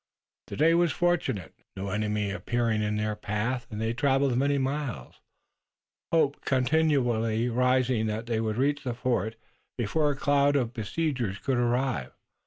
The 0.47 0.55
day 0.55 0.73
was 0.73 0.91
fortunate, 0.91 1.53
no 1.75 1.89
enemy 1.89 2.31
appearing 2.31 2.81
in 2.81 2.97
their 2.97 3.15
path, 3.15 3.67
and 3.69 3.79
they 3.79 3.93
traveled 3.93 4.35
many 4.35 4.57
miles, 4.57 5.21
hope 6.11 6.43
continually 6.43 7.49
rising 7.49 8.07
that 8.07 8.25
they 8.25 8.41
would 8.41 8.57
reach 8.57 8.83
the 8.83 8.95
fort 8.95 9.35
before 9.77 10.09
a 10.09 10.15
cloud 10.15 10.55
of 10.55 10.73
besiegers 10.73 11.37
could 11.37 11.57
arrive. 11.59 12.13